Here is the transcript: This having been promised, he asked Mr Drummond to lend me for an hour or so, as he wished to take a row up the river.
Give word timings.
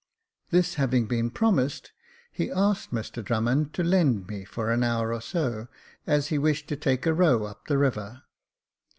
This 0.49 0.73
having 0.81 1.05
been 1.05 1.29
promised, 1.29 1.91
he 2.31 2.49
asked 2.49 2.91
Mr 2.91 3.23
Drummond 3.23 3.71
to 3.73 3.83
lend 3.83 4.25
me 4.25 4.45
for 4.45 4.71
an 4.71 4.81
hour 4.81 5.13
or 5.13 5.21
so, 5.21 5.67
as 6.07 6.29
he 6.29 6.39
wished 6.39 6.67
to 6.69 6.75
take 6.75 7.05
a 7.05 7.13
row 7.13 7.43
up 7.43 7.67
the 7.67 7.77
river. 7.77 8.23